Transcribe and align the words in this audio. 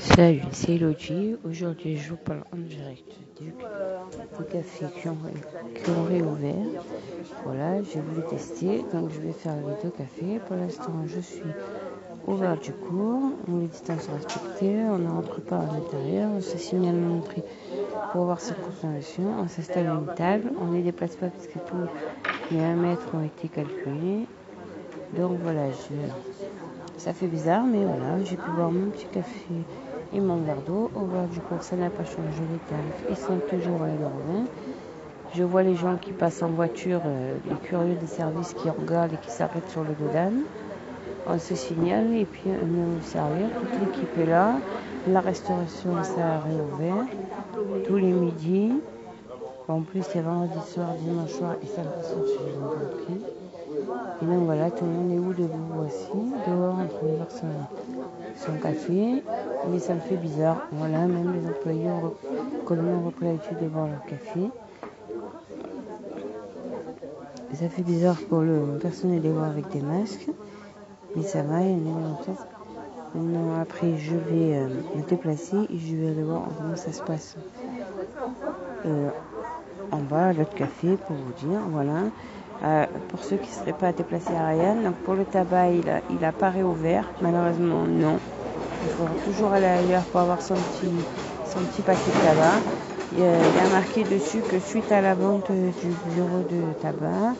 Salut, 0.00 0.42
c'est 0.52 0.74
Elodie. 0.74 1.36
Aujourd'hui, 1.48 1.96
je 1.96 2.10
vous 2.10 2.16
parle 2.16 2.44
en 2.52 2.56
direct 2.56 3.12
du, 3.40 3.52
café 4.50 4.86
qui 5.00 5.08
ont, 5.08 5.16
qui 5.74 5.90
ont, 5.90 6.04
réouvert. 6.04 6.82
Voilà, 7.44 7.82
j'ai 7.82 8.00
voulu 8.00 8.26
tester, 8.28 8.84
donc 8.92 9.10
je 9.10 9.20
vais 9.20 9.32
faire 9.32 9.54
les 9.56 9.82
deux 9.82 9.90
cafés. 9.90 10.40
Pour 10.46 10.56
l'instant, 10.56 10.92
je 11.06 11.20
suis 11.20 11.42
au 12.26 12.34
du 12.34 12.72
cours. 12.72 13.32
Les 13.48 13.66
distances 13.68 14.08
respectées, 14.08 14.76
on 14.90 14.98
ne 14.98 15.08
rentre 15.08 15.40
pas 15.40 15.58
à 15.58 15.66
l'intérieur, 15.74 16.30
on 16.36 16.40
se 16.40 16.58
signale 16.58 17.00
l'entrée 17.00 17.44
pour 18.12 18.22
avoir 18.22 18.40
sa 18.40 18.54
confirmation. 18.54 19.24
On 19.40 19.48
s'installe 19.48 19.86
à 19.86 19.92
une 19.92 20.14
table, 20.14 20.50
on 20.60 20.66
ne 20.66 20.76
les 20.76 20.82
déplace 20.82 21.16
pas 21.16 21.28
parce 21.28 21.46
que 21.46 21.58
tous 21.58 22.54
les 22.54 22.60
1 22.60 22.76
mètre 22.76 23.06
ont 23.14 23.24
été 23.24 23.48
calculés. 23.48 24.26
Donc 25.16 25.38
voilà, 25.42 25.70
je... 25.70 26.47
ça 26.98 27.12
fait 27.12 27.28
bizarre, 27.28 27.64
mais 27.64 27.84
voilà, 27.84 28.22
j'ai 28.24 28.36
pu 28.36 28.50
boire 28.50 28.72
mon 28.72 28.90
petit 28.90 29.06
café 29.06 29.54
et 30.12 30.20
mon 30.20 30.36
verre 30.38 30.60
d'eau. 30.66 30.90
Au 30.94 31.00
bord 31.00 31.28
du 31.32 31.40
cours, 31.40 31.62
ça 31.62 31.76
n'a 31.76 31.90
pas 31.90 32.04
changé 32.04 32.42
les 32.52 32.58
tarifs. 32.68 33.04
Ils 33.08 33.16
sont 33.16 33.38
toujours 33.48 33.82
à 33.82 33.86
l'heure 33.86 34.10
Je 35.34 35.44
vois 35.44 35.62
les 35.62 35.76
gens 35.76 35.96
qui 35.96 36.10
passent 36.10 36.42
en 36.42 36.48
voiture, 36.48 37.00
euh, 37.06 37.36
les 37.48 37.56
curieux 37.68 37.94
des 37.94 38.06
services 38.06 38.52
qui 38.54 38.68
regardent 38.68 39.12
et 39.12 39.18
qui 39.18 39.30
s'arrêtent 39.30 39.70
sur 39.70 39.82
le 39.82 39.94
Dodan. 39.94 40.32
On 41.28 41.38
se 41.38 41.54
signale 41.54 42.12
et 42.14 42.24
puis 42.24 42.44
on 42.46 42.66
vient 42.66 42.84
nous 42.84 43.02
servir. 43.02 43.46
Toute 43.60 43.80
l'équipe 43.80 44.18
est 44.18 44.26
là. 44.26 44.56
La 45.06 45.20
restauration, 45.20 46.02
ça 46.02 46.34
a 46.34 46.40
réouvert 46.40 47.06
tous 47.86 47.96
les 47.96 48.12
midis. 48.12 48.72
En 49.68 49.82
plus, 49.82 50.04
a 50.16 50.22
vendredi 50.22 50.66
soir, 50.66 50.94
dimanche 50.98 51.30
soir 51.30 51.54
et 51.62 51.66
samedi 51.66 52.08
soir 52.08 52.26
sur 52.26 52.42
les 52.46 53.37
et 54.20 54.24
donc 54.24 54.44
voilà, 54.44 54.70
tout 54.70 54.84
le 54.84 54.90
monde 54.90 55.12
est 55.12 55.18
où 55.18 55.32
debout 55.32 55.74
voici, 55.74 56.08
dehors 56.46 56.74
en 56.74 56.86
train 56.86 57.06
de 57.06 57.16
voir 57.16 57.30
son, 57.30 58.52
café. 58.60 59.22
Mais 59.70 59.78
ça 59.78 59.94
me 59.94 60.00
fait 60.00 60.16
bizarre. 60.16 60.66
Voilà, 60.72 61.06
même 61.06 61.32
les 61.32 61.48
employés 61.48 61.88
ont, 61.88 62.14
ont 62.70 63.06
repris 63.06 63.26
l'habitude 63.26 63.58
de 63.62 63.68
boire 63.68 63.86
leur 63.86 64.04
café. 64.06 64.50
Ça 67.54 67.68
fait 67.68 67.82
bizarre 67.82 68.18
pour 68.28 68.40
le 68.40 68.78
personnel 68.80 69.20
de 69.20 69.30
voir 69.30 69.50
avec 69.50 69.68
des 69.70 69.80
masques. 69.80 70.28
Mais 71.16 71.22
ça 71.22 71.42
va, 71.42 71.60
il 71.62 71.86
y 71.86 71.90
a 71.90 72.34
Maintenant, 73.14 73.58
après, 73.58 73.96
je 73.96 74.14
vais 74.14 74.58
euh, 74.58 74.68
me 74.94 75.02
déplacer 75.02 75.56
et 75.70 75.78
je 75.78 75.96
vais 75.96 76.10
aller 76.10 76.22
voir 76.22 76.42
comment 76.58 76.76
ça 76.76 76.92
se 76.92 77.02
passe. 77.02 77.36
Euh, 78.84 79.08
en 79.90 79.98
bas, 79.98 80.34
l'autre 80.34 80.54
café, 80.54 80.98
pour 81.06 81.16
vous 81.16 81.48
dire, 81.48 81.60
voilà. 81.70 82.02
Euh, 82.64 82.86
pour 83.08 83.22
ceux 83.22 83.36
qui 83.36 83.48
ne 83.48 83.54
seraient 83.54 83.72
pas 83.78 83.92
déplacés 83.92 84.34
à 84.34 84.48
Ryan. 84.48 84.74
Donc 84.82 84.96
pour 85.04 85.14
le 85.14 85.24
tabac, 85.24 85.70
il 85.70 85.84
il 86.10 86.24
a 86.24 86.32
pas 86.32 86.50
réouvert. 86.50 87.04
Malheureusement, 87.20 87.84
non. 87.86 88.18
Il 88.82 88.90
faudra 88.90 89.14
toujours 89.24 89.52
aller 89.52 89.66
ailleurs 89.66 90.04
pour 90.04 90.20
avoir 90.20 90.42
son 90.42 90.54
petit, 90.54 90.88
son 91.44 91.60
petit 91.60 91.82
paquet 91.82 92.10
de 92.10 92.26
tabac. 92.26 92.56
Il 93.12 93.20
y 93.20 93.24
a 93.24 93.68
marqué 93.72 94.04
dessus 94.04 94.40
que 94.40 94.58
suite 94.58 94.90
à 94.92 95.00
la 95.00 95.14
vente 95.14 95.50
du 95.50 95.88
bureau 96.14 96.40
de 96.40 96.60
tabac, 96.82 97.34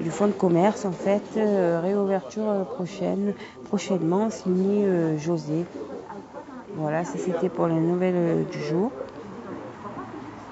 du 0.00 0.10
fonds 0.10 0.26
de 0.26 0.32
commerce, 0.32 0.84
en 0.84 0.92
fait, 0.92 1.22
euh, 1.36 1.80
réouverture 1.80 2.64
prochaine, 2.74 3.34
prochainement, 3.68 4.30
signé 4.30 4.84
euh, 4.84 5.16
José. 5.16 5.64
Voilà, 6.74 7.04
ça 7.04 7.18
c'était 7.18 7.48
pour 7.48 7.66
les 7.66 7.74
nouvelles 7.80 8.46
du 8.50 8.60
jour. 8.60 8.90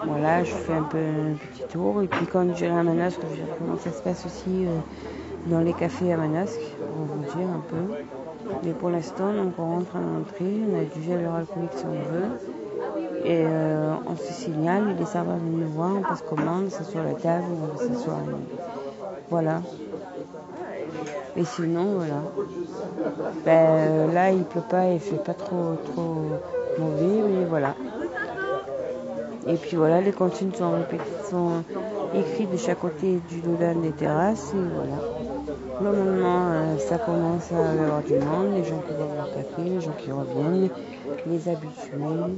Voilà, 0.07 0.45
je 0.45 0.53
fais 0.53 0.73
un 0.73 0.83
peu 0.83 0.99
un 0.99 1.35
petit 1.35 1.65
tour. 1.69 2.03
Et 2.03 2.07
puis 2.07 2.27
quand 2.27 2.55
j'irai 2.55 2.79
à 2.79 2.83
Manosque, 2.83 3.21
je 3.31 3.37
verrai 3.37 3.51
comment 3.59 3.77
ça 3.77 3.91
se 3.91 4.03
passe 4.03 4.25
aussi 4.27 4.67
euh, 4.67 4.79
dans 5.47 5.61
les 5.61 5.73
cafés 5.73 6.13
à 6.13 6.17
Manosque, 6.17 6.61
pour 6.79 7.17
vous 7.17 7.23
dire 7.23 7.49
un 7.49 7.63
peu. 7.69 7.95
Mais 8.65 8.73
pour 8.73 8.91
l'instant, 8.91 9.33
donc 9.33 9.55
on 9.59 9.65
rentre 9.65 9.97
à 9.97 10.01
l'entrée, 10.01 10.61
on 10.71 10.81
a 10.81 10.85
du 10.85 11.03
gel 11.03 11.27
alcoolique 11.27 11.73
si 11.75 11.85
on 11.87 12.13
veut. 12.13 13.25
Et 13.25 13.43
euh, 13.45 13.95
on 14.07 14.17
se 14.17 14.33
signale, 14.33 14.95
les 14.99 15.05
serveurs 15.05 15.37
viennent 15.37 15.61
nous 15.61 15.73
voir, 15.73 15.91
on 15.99 16.03
passe 16.03 16.23
commande, 16.23 16.69
c'est 16.71 16.85
sur 16.85 17.03
la 17.03 17.15
table, 17.15 17.45
on 17.75 17.79
s'asseoir. 17.79 18.21
Voilà. 19.31 19.63
Et 21.37 21.45
sinon, 21.45 21.97
voilà. 21.97 22.23
Ben, 23.45 24.13
là, 24.13 24.31
il 24.31 24.45
pleut 24.45 24.63
pas, 24.69 24.91
il 24.91 25.01
fait 25.01 25.23
pas 25.23 25.35
trop, 25.35 25.75
trop 25.93 26.17
mauvais, 26.79 27.29
mais 27.29 27.45
voilà. 27.47 27.75
Et 29.49 29.55
puis 29.55 29.77
voilà, 29.77 30.01
les 30.01 30.13
consignes 30.13 30.53
sont, 30.53 30.73
sont 31.31 31.63
écrites 32.15 32.51
de 32.51 32.57
chaque 32.57 32.81
côté 32.81 33.21
du 33.29 33.41
dodan 33.41 33.81
des 33.81 33.93
terrasses. 33.93 34.53
Et 34.55 34.75
voilà. 34.75 34.99
Normalement, 35.81 36.51
euh, 36.51 36.79
ça 36.79 36.99
commence 36.99 37.53
à 37.53 37.71
avoir 37.71 38.03
du 38.03 38.15
monde, 38.15 38.55
les 38.55 38.65
gens 38.65 38.81
qui 38.81 38.93
boivent 38.95 39.17
leur 39.17 39.33
café, 39.33 39.63
les 39.63 39.81
gens 39.81 39.95
qui 39.99 40.11
reviennent, 40.11 40.71
les 41.27 41.49
habitués. 41.49 42.35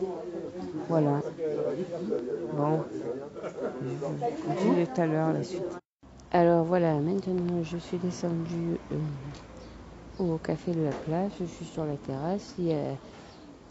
Voilà. 0.89 1.23
Bon, 2.57 2.81
je 3.83 3.89
vous 3.89 4.75
dis 4.75 4.87
tout 4.87 5.01
à 5.01 5.07
l'heure 5.07 5.33
la 5.33 5.43
suite. 5.43 5.63
Alors 6.31 6.65
voilà, 6.65 6.95
maintenant 6.95 7.63
je 7.63 7.79
suis 7.79 7.97
descendue 7.97 8.77
euh, 8.93 8.97
au 10.19 10.37
café 10.37 10.73
de 10.73 10.83
la 10.83 10.91
place, 10.91 11.33
je 11.41 11.47
suis 11.47 11.65
sur 11.65 11.87
la 11.87 11.97
terrasse. 11.97 12.55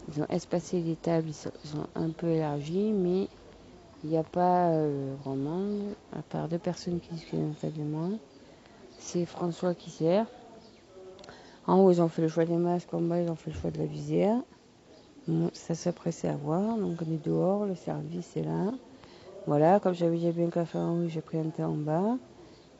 Ils 0.08 0.22
ont 0.22 0.26
espacé 0.28 0.80
les 0.80 0.96
tables, 0.96 1.28
ils 1.28 1.34
sont, 1.34 1.50
un 1.94 2.10
peu 2.10 2.28
élargis, 2.28 2.92
mais 2.92 3.28
il 4.04 4.10
n'y 4.10 4.16
a 4.16 4.22
pas 4.22 4.70
euh, 4.70 5.14
à 6.12 6.22
part 6.22 6.48
deux 6.48 6.58
personnes 6.58 7.00
qui 7.00 7.14
discutent 7.14 7.40
en 7.40 7.54
fait 7.54 7.70
de 7.70 7.82
moi. 7.82 8.08
C'est 8.98 9.26
François 9.26 9.74
qui 9.74 9.90
sert. 9.90 10.26
En 11.66 11.80
haut, 11.80 11.90
ils 11.90 12.00
ont 12.00 12.08
fait 12.08 12.22
le 12.22 12.28
choix 12.28 12.46
des 12.46 12.56
masques, 12.56 12.94
en 12.94 13.00
bas, 13.00 13.20
ils 13.20 13.30
ont 13.30 13.36
fait 13.36 13.50
le 13.50 13.56
choix 13.56 13.70
de 13.70 13.78
la 13.78 13.84
visière. 13.84 14.38
ça 15.52 15.74
s'apprêtait 15.74 16.28
à 16.28 16.36
voir, 16.36 16.78
donc 16.78 16.98
on 17.06 17.12
est 17.12 17.22
dehors, 17.22 17.66
le 17.66 17.74
service 17.74 18.36
est 18.36 18.44
là. 18.44 18.72
Voilà, 19.46 19.78
comme 19.78 19.94
j'avais 19.94 20.16
déjà 20.16 20.32
bien 20.32 20.46
un 20.46 20.50
café 20.50 20.78
en 20.78 20.96
haut, 20.96 21.08
j'ai 21.08 21.20
pris 21.20 21.38
un 21.38 21.50
thé 21.50 21.64
en 21.64 21.74
bas. 21.74 22.16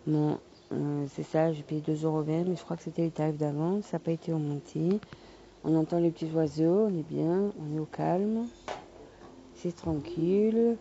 Bon, 0.07 0.39
euh, 0.73 1.07
c'est 1.15 1.23
ça, 1.23 1.53
j'ai 1.53 1.63
payé 1.63 1.83
2,20€, 1.83 2.45
mais 2.47 2.57
je 2.57 2.63
crois 2.63 2.77
que 2.77 2.83
c'était 2.83 3.03
les 3.03 3.11
tarifs 3.11 3.37
d'avant, 3.37 3.83
ça 3.83 3.97
n'a 3.97 3.99
pas 3.99 4.13
été 4.13 4.33
remonté. 4.33 5.01
On 5.65 5.75
entend 5.77 5.99
les 5.99 6.11
petits 6.11 6.31
oiseaux, 6.33 6.87
on 6.87 6.99
est 6.99 7.09
bien, 7.09 7.53
on 7.59 7.77
est 7.77 7.81
au 7.81 7.87
calme. 7.87 8.47
C'est 9.55 9.75
tranquille. 9.75 10.77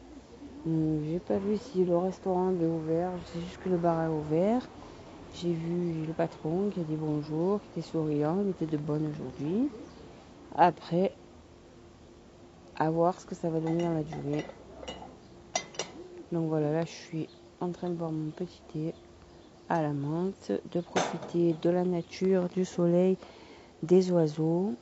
Hum, 0.66 1.02
j'ai 1.10 1.20
pas 1.20 1.38
vu 1.38 1.58
si 1.58 1.84
le 1.84 1.98
restaurant 1.98 2.52
est 2.52 2.66
ouvert, 2.66 3.12
je 3.20 3.34
sais 3.34 3.46
juste 3.46 3.58
que 3.64 3.70
le 3.70 3.78
bar 3.78 4.04
est 4.04 4.14
ouvert. 4.14 4.62
J'ai 5.34 5.54
vu 5.54 6.06
le 6.06 6.14
patron 6.14 6.70
qui 6.74 6.82
a 6.82 6.84
dit 6.84 6.96
bonjour, 6.96 7.60
qui 7.62 7.80
était 7.80 7.90
souriant, 7.90 8.38
il 8.44 8.50
était 8.50 8.66
de 8.66 8.78
bonne 8.78 9.08
aujourd'hui. 9.08 9.70
Après, 10.56 11.12
à 12.76 12.90
voir 12.90 13.20
ce 13.20 13.26
que 13.26 13.36
ça 13.36 13.50
va 13.50 13.60
donner 13.60 13.84
dans 13.84 13.94
la 13.94 14.04
durée. 14.04 14.46
Donc 16.32 16.50
voilà, 16.50 16.72
là 16.72 16.82
je 16.86 16.92
suis 16.92 17.30
en 17.62 17.72
train 17.72 17.90
de 17.90 17.96
boire 17.96 18.12
mon 18.12 18.30
petit 18.32 18.62
thé 18.74 18.94
à 19.70 19.82
la 19.82 19.94
menthe, 19.94 20.52
de 20.72 20.82
profiter 20.82 21.56
de 21.62 21.70
la 21.70 21.84
nature, 21.84 22.48
du 22.50 22.66
soleil 22.66 23.18
des 23.84 24.12
oiseaux. 24.12 24.74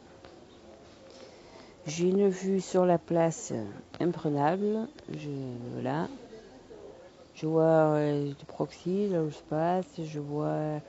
J'ai 1.85 2.09
une 2.09 2.29
vue 2.29 2.61
sur 2.61 2.85
la 2.85 2.97
place 2.97 3.53
imprenable. 3.99 4.87
Je, 5.09 5.29
voilà. 5.73 6.07
Je 7.35 7.47
vois 7.47 7.63
euh, 7.63 8.31
du 8.31 8.45
proxy, 8.45 9.09
là 9.09 9.21
où 9.21 9.29
je 9.29 9.39
passe. 9.49 9.85
Je 10.03 10.19
vois 10.19 10.79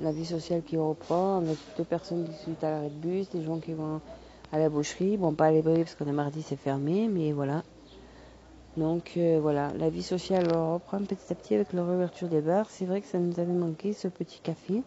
la 0.00 0.12
vie 0.12 0.24
sociale 0.24 0.62
qui 0.62 0.76
reprend 0.76 1.38
avec 1.38 1.58
deux 1.76 1.84
personnes 1.84 2.26
qui 2.26 2.44
sont 2.44 2.64
à 2.64 2.70
l'arrêt 2.70 2.90
de 2.90 2.94
bus, 2.94 3.28
des 3.30 3.42
gens 3.42 3.58
qui 3.58 3.74
vont 3.74 4.00
à 4.52 4.58
la 4.58 4.68
boucherie. 4.68 5.16
Bon, 5.16 5.34
pas 5.34 5.46
à 5.46 5.50
l'ébris 5.50 5.84
parce 5.84 5.94
qu'on 5.94 6.06
est 6.06 6.12
mardi, 6.12 6.42
c'est 6.42 6.56
fermé, 6.56 7.08
mais 7.08 7.32
voilà. 7.32 7.62
Donc 8.76 9.12
euh, 9.16 9.38
voilà, 9.40 9.72
la 9.78 9.90
vie 9.90 10.02
sociale 10.02 10.46
reprend 10.52 10.98
petit 10.98 11.30
à 11.30 11.34
petit 11.34 11.54
avec 11.54 11.72
la 11.72 11.84
réouverture 11.84 12.28
des 12.28 12.40
bars. 12.40 12.70
C'est 12.70 12.86
vrai 12.86 13.00
que 13.00 13.06
ça 13.06 13.18
nous 13.18 13.38
avait 13.38 13.52
manqué 13.52 13.92
ce 13.92 14.08
petit 14.08 14.40
café. 14.40 14.82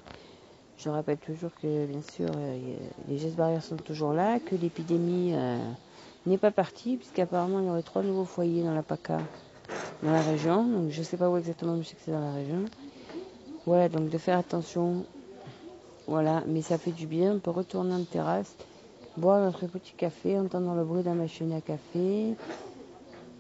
Je 0.84 0.90
rappelle 0.90 1.18
toujours 1.18 1.52
que, 1.62 1.86
bien 1.86 2.02
sûr, 2.02 2.30
euh, 2.36 2.76
les 3.08 3.18
gestes 3.18 3.38
barrières 3.38 3.64
sont 3.64 3.78
toujours 3.78 4.12
là, 4.12 4.42
que 4.42 4.54
l'épidémie 4.56 5.32
euh, 5.34 5.58
n'est 6.26 6.38
pas 6.38 6.52
partie, 6.52 6.98
puisqu'apparemment 6.98 7.62
il 7.62 7.68
y 7.68 7.70
aurait 7.70 7.84
trois 7.84 8.04
nouveaux 8.04 8.26
foyers 8.26 8.64
dans 8.64 8.74
la 8.74 8.84
PACA, 8.84 9.20
dans 10.04 10.12
la 10.12 10.22
région. 10.22 10.68
Donc 10.68 10.90
je 10.90 11.00
ne 11.00 11.06
sais 11.06 11.16
pas 11.16 11.30
où 11.30 11.38
exactement, 11.38 11.78
mais 11.78 11.84
je 11.84 11.88
sais 11.88 11.96
que 11.96 12.02
c'est 12.04 12.12
dans 12.12 12.20
la 12.20 12.34
région. 12.34 12.66
Voilà, 13.66 13.88
donc 13.88 14.10
de 14.10 14.18
faire 14.18 14.38
attention. 14.38 15.06
Voilà, 16.06 16.44
mais 16.48 16.62
ça 16.62 16.78
fait 16.78 16.92
du 16.92 17.08
bien. 17.08 17.36
On 17.36 17.40
peut 17.40 17.52
retourner 17.52 17.94
en 17.94 18.04
terrasse, 18.04 18.54
boire 19.16 19.40
notre 19.40 19.66
petit 19.68 19.94
café, 19.94 20.38
entendre 20.38 20.76
le 20.76 20.84
bruit 20.84 21.02
de 21.02 21.08
la 21.08 21.16
machine 21.16 21.54
à 21.54 21.62
café, 21.62 22.36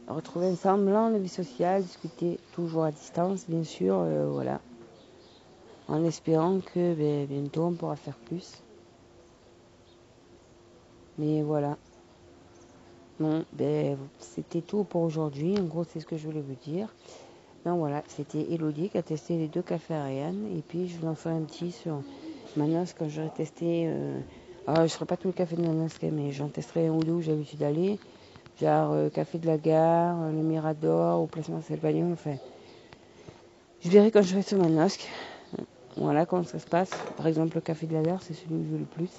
retrouver 0.07 0.47
un 0.47 0.56
semblant 0.56 1.12
de 1.12 1.18
vie 1.18 1.27
sociale, 1.27 1.83
discuter 1.83 2.39
toujours 2.53 2.85
à 2.85 2.91
distance, 2.91 3.50
bien 3.50 3.65
sûr. 3.65 3.97
Euh, 4.00 4.29
voilà 4.31 4.62
en 5.88 6.03
espérant 6.06 6.59
que 6.59 6.94
ben, 6.94 7.25
bientôt 7.25 7.63
on 7.63 7.74
pourra 7.74 7.95
faire 7.95 8.18
plus. 8.18 8.62
Mais 11.18 11.41
voilà. 11.44 11.77
Bon, 13.19 13.45
ben, 13.53 13.97
c'était 14.19 14.62
tout 14.62 14.83
pour 14.83 15.01
aujourd'hui. 15.01 15.57
En 15.59 15.63
gros, 15.63 15.83
c'est 15.83 16.00
ce 16.00 16.06
que 16.06 16.18
je 16.18 16.25
voulais 16.25 16.41
vous 16.41 16.57
dire. 16.65 16.88
Donc 17.65 17.77
voilà, 17.77 18.03
c'était 18.07 18.41
Elodie 18.51 18.89
qui 18.89 18.97
a 18.97 19.03
testé 19.03 19.38
les 19.38 19.47
deux 19.47 19.62
cafés 19.62 19.94
Ariane. 19.94 20.47
Et 20.57 20.62
puis, 20.62 20.88
je 20.88 20.97
vous 20.97 21.07
en 21.07 21.15
ferai 21.15 21.35
un 21.35 21.41
petit 21.41 21.71
sur 21.71 22.01
Manos 22.57 22.94
quand 22.97 23.07
j'aurai 23.07 23.30
testé 23.30 23.85
euh, 23.88 24.19
Alors, 24.68 24.80
je 24.80 24.83
ne 24.83 24.88
ferai 24.89 25.06
pas 25.06 25.18
tout 25.18 25.27
le 25.27 25.33
café 25.33 25.56
de 25.56 25.62
Nanasque, 25.62 26.03
mais 26.12 26.31
j'en 26.31 26.50
testerai 26.50 26.88
un 26.88 26.94
ou 26.94 27.03
deux 27.03 27.13
où 27.13 27.21
j'ai 27.21 27.31
l'habitude 27.31 27.59
d'aller. 27.59 28.00
Genre 28.59 28.91
euh, 28.94 29.09
Café 29.09 29.38
de 29.38 29.47
la 29.47 29.57
Gare, 29.57 30.30
le 30.31 30.44
Mirador, 30.44 31.21
ou 31.21 31.27
Place 31.27 31.50
Marcel 31.50 31.80
Pagnon, 31.80 32.13
enfin. 32.13 32.35
Je 33.81 33.89
verrai 33.89 34.12
quand 34.12 34.21
je 34.21 34.30
serai 34.30 34.41
sur 34.41 34.57
Manosque. 34.57 35.07
Voilà 35.98 36.25
comment 36.25 36.44
ça 36.44 36.60
se 36.60 36.68
passe. 36.68 36.92
Par 37.18 37.28
exemple, 37.28 37.56
le 37.56 37.62
Café 37.62 37.88
de 37.88 37.94
la 37.94 38.04
Gare, 38.04 38.22
c'est 38.22 38.34
celui 38.34 38.50
que 38.50 38.63
je 38.66 38.72
veux 38.74 38.78
le 38.80 38.86
plus. 38.86 39.12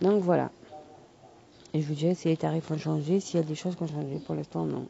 Donc 0.00 0.22
voilà. 0.22 0.50
Et 1.74 1.82
je 1.82 1.86
vous 1.86 1.94
dirai 1.94 2.14
si 2.14 2.28
les 2.28 2.36
tarifs 2.36 2.70
ont 2.70 2.78
changé, 2.78 3.20
s'il 3.20 3.38
y 3.38 3.42
a 3.42 3.46
des 3.46 3.54
choses 3.54 3.76
qui 3.76 3.82
ont 3.82 3.88
changé. 3.88 4.18
Pour 4.24 4.34
l'instant, 4.34 4.64
non. 4.64 4.86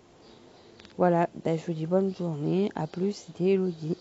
Voilà, 0.97 1.29
ben, 1.45 1.59
je 1.59 1.65
vous 1.67 1.73
dis 1.73 1.87
bonne 1.87 2.15
journée. 2.15 2.71
À 2.75 2.87
plus, 2.87 3.13
c'était 3.13 3.51
Elodie. 3.51 3.97